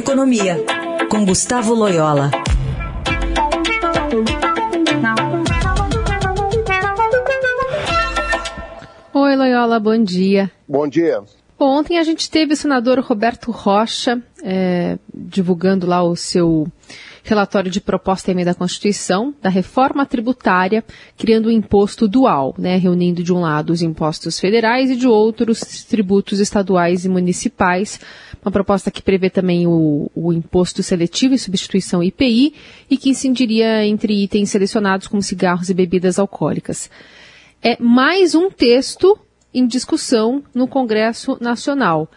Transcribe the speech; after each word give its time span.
Economia, 0.00 0.56
com 1.10 1.26
Gustavo 1.26 1.74
Loyola. 1.74 2.30
Oi, 9.12 9.36
Loyola, 9.36 9.78
bom 9.78 10.02
dia. 10.02 10.50
Bom 10.66 10.88
dia. 10.88 11.22
Ontem 11.58 11.98
a 11.98 12.02
gente 12.02 12.30
teve 12.30 12.54
o 12.54 12.56
senador 12.56 12.98
Roberto 13.00 13.50
Rocha 13.50 14.22
é, 14.42 14.98
divulgando 15.12 15.86
lá 15.86 16.02
o 16.02 16.16
seu 16.16 16.66
relatório 17.22 17.70
de 17.70 17.80
proposta 17.80 18.30
e 18.30 18.32
emenda 18.32 18.52
à 18.52 18.54
Constituição 18.54 19.34
da 19.42 19.48
reforma 19.48 20.06
tributária, 20.06 20.84
criando 21.16 21.48
um 21.48 21.52
imposto 21.52 22.08
dual, 22.08 22.54
né, 22.58 22.76
reunindo 22.76 23.22
de 23.22 23.32
um 23.32 23.40
lado 23.40 23.72
os 23.72 23.82
impostos 23.82 24.38
federais 24.38 24.90
e 24.90 24.96
de 24.96 25.06
outro 25.06 25.52
os 25.52 25.60
tributos 25.84 26.40
estaduais 26.40 27.04
e 27.04 27.08
municipais. 27.08 28.00
Uma 28.42 28.50
proposta 28.50 28.90
que 28.90 29.02
prevê 29.02 29.28
também 29.28 29.66
o, 29.66 30.10
o 30.14 30.32
imposto 30.32 30.82
seletivo 30.82 31.34
e 31.34 31.38
substituição 31.38 32.02
IPI 32.02 32.54
e 32.90 32.96
que 32.96 33.10
incidiria 33.10 33.84
entre 33.84 34.22
itens 34.22 34.50
selecionados 34.50 35.06
como 35.06 35.22
cigarros 35.22 35.68
e 35.68 35.74
bebidas 35.74 36.18
alcoólicas. 36.18 36.90
É 37.62 37.76
mais 37.78 38.34
um 38.34 38.50
texto 38.50 39.18
em 39.52 39.66
discussão 39.66 40.42
no 40.54 40.66
Congresso 40.66 41.36
Nacional. 41.40 42.08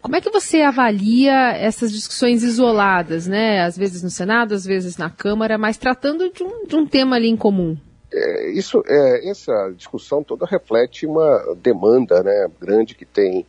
Como 0.00 0.16
é 0.16 0.20
que 0.20 0.30
você 0.30 0.62
avalia 0.62 1.52
essas 1.56 1.92
discussões 1.92 2.42
isoladas, 2.42 3.26
né? 3.26 3.62
Às 3.62 3.76
vezes 3.76 4.02
no 4.02 4.10
Senado, 4.10 4.54
às 4.54 4.64
vezes 4.64 4.96
na 4.96 5.10
Câmara, 5.10 5.58
mas 5.58 5.76
tratando 5.76 6.30
de 6.32 6.42
um, 6.42 6.66
de 6.66 6.76
um 6.76 6.86
tema 6.86 7.16
ali 7.16 7.28
em 7.28 7.36
comum? 7.36 7.76
É, 8.12 8.50
isso, 8.52 8.82
é, 8.86 9.28
essa 9.28 9.70
discussão 9.76 10.22
toda 10.22 10.46
reflete 10.46 11.04
uma 11.04 11.54
demanda 11.60 12.22
né, 12.22 12.48
grande 12.58 12.94
que 12.94 13.04
tem 13.04 13.44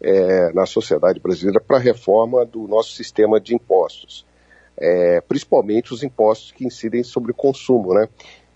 é, 0.00 0.52
na 0.52 0.64
sociedade 0.64 1.18
brasileira 1.18 1.60
para 1.60 1.78
a 1.78 1.80
reforma 1.80 2.44
do 2.44 2.68
nosso 2.68 2.92
sistema 2.92 3.40
de 3.40 3.54
impostos, 3.54 4.24
é, 4.76 5.20
principalmente 5.22 5.92
os 5.92 6.02
impostos 6.02 6.52
que 6.52 6.64
incidem 6.64 7.02
sobre 7.02 7.32
o 7.32 7.34
consumo, 7.34 7.94
né, 7.94 8.08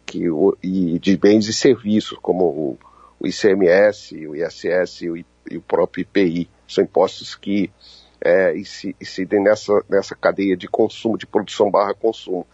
que, 0.06 0.30
o, 0.30 0.56
e 0.62 0.98
de 0.98 1.16
bens 1.16 1.48
e 1.48 1.52
serviços, 1.52 2.18
como 2.20 2.44
o, 2.44 2.78
o 3.18 3.27
ICMS, 3.27 4.27
o 4.27 4.36
ISS 4.36 5.02
e 5.02 5.11
o, 5.11 5.24
e 5.48 5.56
o 5.56 5.62
próprio 5.62 6.02
IPI. 6.02 6.48
São 6.66 6.84
impostos 6.84 7.34
que 7.34 7.70
é, 8.22 8.55
incidem 8.56 9.42
nessa, 9.42 9.72
nessa 9.88 10.14
cadeia 10.14 10.56
de 10.56 10.69
consumo, 10.69 11.19
de 11.19 11.27
produção 11.27 11.70
barra 11.70 11.94
consumo. 11.94 12.46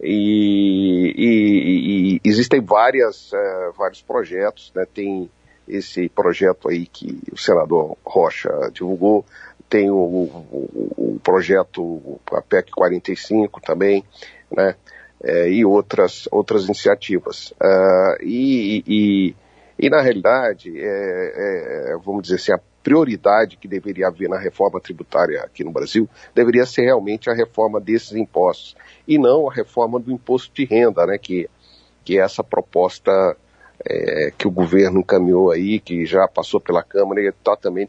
E, 0.00 1.14
e, 1.16 2.20
e 2.24 2.28
existem 2.28 2.60
várias, 2.60 3.32
é, 3.32 3.70
vários 3.76 4.00
projetos, 4.00 4.72
né? 4.74 4.86
tem 4.92 5.28
esse 5.66 6.08
projeto 6.08 6.68
aí 6.68 6.86
que 6.86 7.20
o 7.32 7.36
senador 7.36 7.96
Rocha 8.04 8.48
divulgou, 8.72 9.24
tem 9.68 9.90
o, 9.90 9.96
o, 9.96 10.94
o 10.96 11.20
projeto 11.22 12.20
a 12.32 12.40
PEC 12.40 12.70
45 12.70 13.60
também, 13.60 14.02
né? 14.50 14.74
É, 15.22 15.50
e 15.50 15.64
outras, 15.64 16.28
outras 16.30 16.64
iniciativas. 16.64 17.52
Uh, 17.60 18.22
e, 18.22 18.84
e, 18.86 19.36
e, 19.78 19.88
na 19.88 20.00
realidade, 20.00 20.72
é, 20.76 21.92
é, 21.92 21.96
vamos 22.04 22.22
dizer 22.22 22.36
assim, 22.36 22.52
a 22.52 22.60
prioridade 22.82 23.56
que 23.56 23.68
deveria 23.68 24.08
haver 24.08 24.28
na 24.28 24.38
reforma 24.38 24.80
tributária 24.80 25.42
aqui 25.42 25.62
no 25.62 25.70
Brasil 25.70 26.08
deveria 26.34 26.64
ser 26.64 26.82
realmente 26.82 27.28
a 27.28 27.34
reforma 27.34 27.80
desses 27.80 28.12
impostos 28.12 28.74
e 29.06 29.18
não 29.18 29.48
a 29.48 29.52
reforma 29.52 30.00
do 30.00 30.10
imposto 30.10 30.52
de 30.54 30.64
renda, 30.64 31.06
né, 31.06 31.18
que, 31.18 31.48
que 32.04 32.18
é 32.18 32.22
essa 32.22 32.42
proposta 32.42 33.36
é, 33.84 34.32
que 34.36 34.48
o 34.48 34.50
governo 34.50 35.00
encaminhou 35.00 35.50
aí, 35.50 35.78
que 35.78 36.06
já 36.06 36.26
passou 36.26 36.60
pela 36.60 36.82
Câmara 36.82 37.20
e 37.20 37.28
está 37.28 37.56
também 37.56 37.88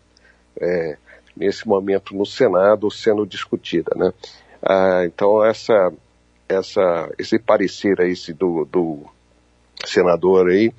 é, 0.60 0.98
nesse 1.36 1.68
momento 1.68 2.16
no 2.16 2.26
Senado 2.26 2.92
sendo 2.92 3.26
discutida, 3.26 3.94
né. 3.96 4.12
Ah, 4.62 5.04
então 5.06 5.44
essa, 5.44 5.94
essa, 6.48 7.10
esse 7.18 7.40
parecer 7.40 8.02
aí 8.02 8.12
esse 8.12 8.34
do, 8.34 8.66
do 8.66 9.06
senador 9.86 10.50
aí, 10.50 10.72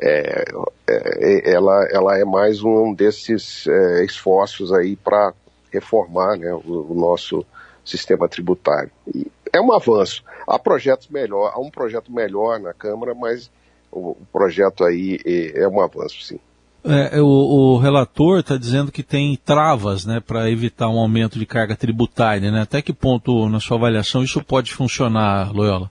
é, 0.00 0.44
é, 0.88 1.52
ela, 1.52 1.86
ela 1.90 2.18
é 2.18 2.24
mais 2.24 2.62
um 2.62 2.94
desses 2.94 3.66
é, 3.66 4.04
esforços 4.04 4.72
aí 4.72 4.96
para 4.96 5.32
reformar 5.72 6.36
né, 6.36 6.52
o, 6.52 6.86
o, 6.90 6.94
nosso 6.94 7.44
sistema 7.84 8.28
tributário. 8.28 8.90
E 9.14 9.26
é 9.52 9.60
um 9.60 9.72
avanço. 9.72 10.22
Há 10.46 10.58
projetos 10.58 11.08
melhor, 11.08 11.52
há 11.54 11.60
um 11.60 11.70
projeto 11.70 12.12
melhor 12.12 12.60
na 12.60 12.72
Câmara, 12.72 13.14
mas 13.14 13.50
o, 13.90 14.10
o 14.10 14.26
projeto 14.32 14.84
aí 14.84 15.18
é, 15.24 15.62
é, 15.62 15.68
um 15.68 15.80
avanço, 15.80 16.22
sim. 16.22 16.38
É, 16.84 17.20
o, 17.20 17.26
o, 17.26 17.78
relator 17.78 18.40
está 18.40 18.56
dizendo 18.56 18.90
que 18.90 19.04
tem 19.04 19.36
travas 19.36 20.04
né, 20.04 20.18
para 20.18 20.50
evitar 20.50 20.88
um 20.88 20.98
aumento 20.98 21.38
de 21.38 21.46
carga 21.46 21.76
tributária. 21.76 22.50
Né? 22.50 22.60
Até 22.60 22.82
que 22.82 22.92
ponto, 22.92 23.48
na 23.48 23.60
sua 23.60 23.76
avaliação, 23.76 24.24
isso 24.24 24.42
pode 24.42 24.74
funcionar, 24.74 25.52
Loyola? 25.54 25.88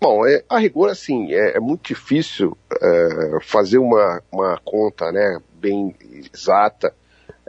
Bom, 0.00 0.24
é, 0.24 0.44
a 0.48 0.58
rigor, 0.58 0.90
assim, 0.90 1.32
é, 1.32 1.56
é 1.56 1.60
muito 1.60 1.88
difícil 1.88 2.56
é, 2.80 3.38
fazer 3.42 3.78
uma, 3.78 4.22
uma 4.30 4.60
conta 4.64 5.10
né, 5.10 5.40
bem 5.54 5.94
exata 6.32 6.94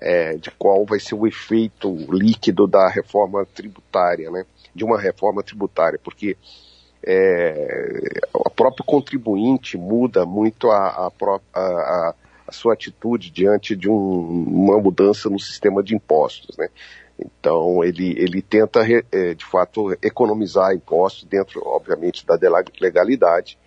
é, 0.01 0.35
de 0.35 0.49
qual 0.51 0.83
vai 0.83 0.99
ser 0.99 1.13
o 1.13 1.27
efeito 1.27 1.93
líquido 2.11 2.65
da 2.65 2.87
reforma 2.87 3.45
tributária, 3.45 4.31
né, 4.31 4.45
de 4.73 4.83
uma 4.83 4.99
reforma 4.99 5.43
tributária, 5.43 5.99
porque 6.03 6.37
é, 7.03 8.19
o 8.33 8.49
próprio 8.49 8.83
contribuinte 8.83 9.77
muda 9.77 10.25
muito 10.25 10.71
a, 10.71 10.87
a, 10.87 11.11
a, 11.53 12.16
a 12.47 12.51
sua 12.51 12.73
atitude 12.73 13.29
diante 13.29 13.75
de 13.75 13.87
um, 13.87 13.95
uma 13.95 14.79
mudança 14.79 15.29
no 15.29 15.39
sistema 15.39 15.83
de 15.83 15.95
impostos, 15.95 16.57
né. 16.57 16.67
Então, 17.19 17.84
ele, 17.84 18.16
ele 18.18 18.41
tenta, 18.41 18.81
é, 19.12 19.34
de 19.34 19.46
fato, 19.46 19.91
economizar 20.02 20.74
impostos 20.74 21.25
dentro, 21.25 21.62
obviamente, 21.66 22.25
da 22.25 22.38
legalidade, 22.80 23.57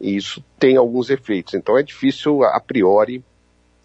e 0.00 0.16
isso 0.16 0.42
tem 0.58 0.76
alguns 0.76 1.10
efeitos. 1.10 1.54
Então, 1.54 1.76
é 1.76 1.82
difícil, 1.82 2.42
a 2.42 2.60
priori, 2.60 3.22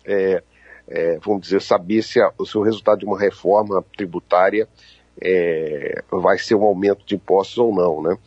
é, 0.05 0.41
é, 0.87 1.19
vamos 1.19 1.41
dizer, 1.41 1.61
saber 1.61 2.01
se, 2.03 2.21
a, 2.21 2.31
se, 2.45 2.57
o 2.57 2.61
resultado 2.61 2.99
de 2.99 3.05
uma 3.05 3.19
reforma 3.19 3.83
tributária 3.95 4.67
é, 5.21 6.03
vai 6.09 6.37
ser 6.37 6.55
um 6.55 6.63
aumento 6.63 7.05
de 7.05 7.15
impostos 7.15 7.57
ou 7.57 7.73
não, 7.73 8.01
né? 8.01 8.17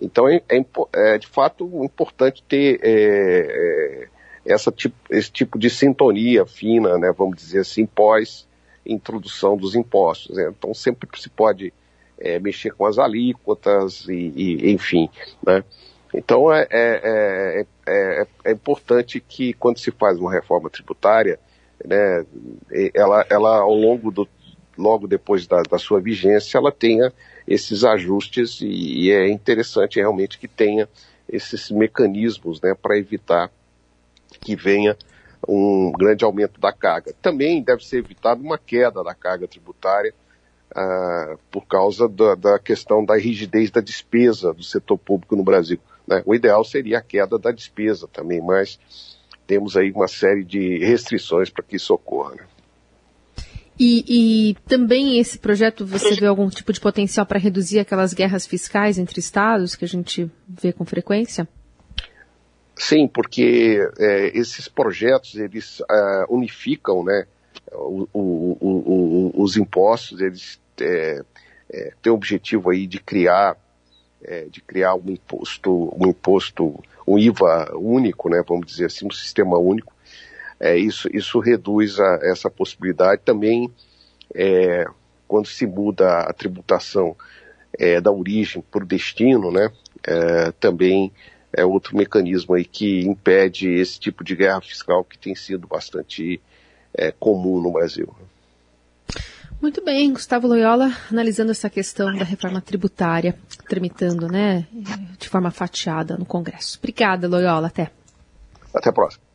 Então, 0.00 0.28
é, 0.28 0.42
é, 0.48 0.64
é 0.94 1.18
de 1.18 1.26
fato 1.26 1.84
importante 1.84 2.42
ter 2.48 2.80
é, 2.82 4.08
essa 4.46 4.72
tipo, 4.72 4.96
esse 5.10 5.30
tipo 5.30 5.58
de 5.58 5.68
sintonia 5.68 6.46
fina, 6.46 6.96
né, 6.96 7.12
vamos 7.16 7.36
dizer 7.36 7.60
assim, 7.60 7.84
pós 7.84 8.48
introdução 8.84 9.56
dos 9.56 9.74
impostos. 9.74 10.36
Né? 10.36 10.52
Então 10.56 10.72
sempre 10.74 11.08
se 11.18 11.28
pode 11.28 11.72
é, 12.18 12.38
mexer 12.38 12.72
com 12.72 12.84
as 12.84 12.98
alíquotas 12.98 14.06
e, 14.08 14.32
e 14.36 14.72
enfim, 14.72 15.08
né? 15.44 15.64
Então 16.12 16.52
é, 16.52 16.66
é, 16.70 17.66
é, 17.86 18.26
é, 18.44 18.52
importante 18.52 19.20
que 19.20 19.52
quando 19.54 19.78
se 19.78 19.92
faz 19.92 20.18
uma 20.18 20.32
reforma 20.32 20.68
tributária, 20.68 21.38
né, 21.84 22.26
ela, 22.92 23.24
ela 23.30 23.58
ao 23.60 23.74
longo 23.74 24.10
do 24.10 24.28
logo 24.76 25.06
depois 25.06 25.46
da, 25.46 25.62
da 25.62 25.78
sua 25.78 26.00
vigência, 26.00 26.58
ela 26.58 26.72
tenha 26.72 27.12
esses 27.46 27.84
ajustes 27.84 28.60
e, 28.60 28.66
e, 28.66 29.10
é 29.10 29.28
interessante 29.28 30.00
realmente 30.00 30.38
que 30.38 30.48
tenha 30.48 30.88
esses 31.28 31.70
mecanismos 31.70 32.60
né, 32.60 32.74
para 32.74 32.98
evitar 32.98 33.50
que 34.40 34.56
venha 34.56 34.96
um 35.48 35.92
grande 35.92 36.24
aumento 36.24 36.60
da 36.60 36.72
carga. 36.72 37.14
Também 37.20 37.62
deve 37.62 37.84
ser 37.84 37.98
evitada 37.98 38.40
uma 38.40 38.58
queda 38.58 39.02
da 39.02 39.14
carga 39.14 39.48
tributária 39.48 40.14
ah, 40.74 41.36
por 41.50 41.66
causa 41.66 42.08
da, 42.08 42.34
da, 42.34 42.58
questão 42.58 43.04
da 43.04 43.16
rigidez 43.16 43.70
da 43.70 43.80
despesa 43.80 44.52
do 44.52 44.62
setor 44.62 44.98
público 44.98 45.34
no 45.34 45.42
Brasil. 45.42 45.78
Né? 46.06 46.22
O 46.24 46.34
ideal 46.34 46.64
seria 46.64 46.98
a 46.98 47.02
queda 47.02 47.38
da 47.38 47.50
despesa 47.50 48.06
também, 48.06 48.40
mas 48.40 48.78
temos 49.46 49.76
aí 49.76 49.90
uma 49.90 50.08
série 50.08 50.44
de 50.44 50.78
restrições 50.78 51.50
para 51.50 51.64
que 51.64 51.76
isso 51.76 51.92
ocorra. 51.92 52.36
Né? 52.36 52.44
E, 53.82 54.04
e, 54.50 54.54
também 54.68 55.18
esse 55.18 55.38
projeto, 55.38 55.86
você 55.86 56.14
vê 56.14 56.26
algum 56.26 56.50
tipo 56.50 56.70
de 56.70 56.78
potencial 56.78 57.24
para 57.24 57.38
reduzir 57.38 57.78
aquelas 57.78 58.12
guerras 58.12 58.46
fiscais 58.46 58.98
entre 58.98 59.18
estados 59.18 59.74
que 59.74 59.86
a 59.86 59.88
gente 59.88 60.30
vê 60.46 60.70
com 60.70 60.84
frequência? 60.84 61.48
Sim, 62.80 63.06
porque 63.06 63.78
é, 63.98 64.28
esses 64.28 64.66
projetos 64.66 65.34
eles 65.34 65.80
uh, 65.80 66.24
unificam, 66.30 67.04
né, 67.04 67.26
o, 67.70 68.08
o, 68.10 68.56
o, 68.58 69.42
os 69.42 69.58
impostos, 69.58 70.18
eles 70.18 70.58
é, 70.80 71.20
é, 71.70 71.92
têm 72.00 72.10
o 72.10 72.14
objetivo 72.14 72.70
aí 72.70 72.86
de 72.86 72.98
criar, 72.98 73.54
é, 74.24 74.46
de 74.46 74.62
criar 74.62 74.94
um 74.94 75.10
imposto, 75.10 75.94
um 75.94 76.08
imposto, 76.08 76.82
um 77.06 77.18
IVA 77.18 77.76
único, 77.76 78.30
né, 78.30 78.42
vamos 78.48 78.66
dizer 78.66 78.86
assim, 78.86 79.06
um 79.06 79.10
sistema 79.10 79.58
único. 79.58 79.92
É, 80.58 80.74
isso, 80.74 81.06
isso 81.14 81.38
reduz 81.38 82.00
a, 82.00 82.20
essa 82.22 82.48
possibilidade. 82.48 83.20
Também, 83.22 83.70
é, 84.34 84.86
quando 85.28 85.46
se 85.46 85.66
muda 85.66 86.20
a 86.20 86.32
tributação 86.32 87.14
da 88.02 88.10
origem 88.10 88.62
para 88.68 88.82
o 88.82 88.86
destino, 88.86 89.50
né, 89.52 89.70
também 90.58 91.12
é 91.52 91.64
outro 91.64 91.96
mecanismo 91.96 92.54
aí 92.54 92.64
que 92.64 93.00
impede 93.00 93.68
esse 93.68 93.98
tipo 93.98 94.22
de 94.22 94.36
guerra 94.36 94.60
fiscal 94.60 95.04
que 95.04 95.18
tem 95.18 95.34
sido 95.34 95.66
bastante 95.66 96.40
é, 96.94 97.12
comum 97.12 97.60
no 97.60 97.72
Brasil. 97.72 98.08
Muito 99.60 99.84
bem, 99.84 100.12
Gustavo 100.12 100.46
Loyola, 100.46 100.90
analisando 101.10 101.50
essa 101.50 101.68
questão 101.68 102.16
da 102.16 102.24
reforma 102.24 102.62
tributária, 102.62 103.38
tramitando, 103.68 104.26
né, 104.26 104.66
de 105.18 105.28
forma 105.28 105.50
fatiada 105.50 106.16
no 106.16 106.24
Congresso. 106.24 106.78
Obrigada, 106.78 107.28
Loyola, 107.28 107.66
até. 107.66 107.90
Até 108.72 108.88
a 108.88 108.92
próxima. 108.92 109.29